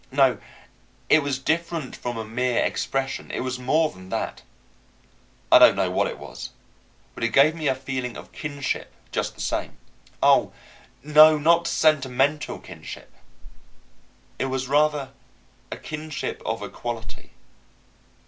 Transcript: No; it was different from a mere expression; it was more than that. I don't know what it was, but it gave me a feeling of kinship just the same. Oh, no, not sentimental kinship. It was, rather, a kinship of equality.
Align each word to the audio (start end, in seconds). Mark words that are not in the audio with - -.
No; 0.11 0.39
it 1.09 1.21
was 1.21 1.37
different 1.37 1.95
from 1.95 2.17
a 2.17 2.25
mere 2.25 2.63
expression; 2.65 3.29
it 3.29 3.41
was 3.41 3.59
more 3.59 3.91
than 3.91 4.09
that. 4.09 4.41
I 5.51 5.59
don't 5.59 5.75
know 5.75 5.91
what 5.91 6.07
it 6.07 6.17
was, 6.17 6.49
but 7.13 7.23
it 7.23 7.27
gave 7.29 7.53
me 7.53 7.67
a 7.67 7.75
feeling 7.75 8.17
of 8.17 8.31
kinship 8.31 8.91
just 9.11 9.35
the 9.35 9.41
same. 9.41 9.77
Oh, 10.23 10.53
no, 11.03 11.37
not 11.37 11.67
sentimental 11.67 12.57
kinship. 12.57 13.13
It 14.39 14.45
was, 14.45 14.67
rather, 14.67 15.11
a 15.71 15.77
kinship 15.77 16.41
of 16.47 16.63
equality. 16.63 17.33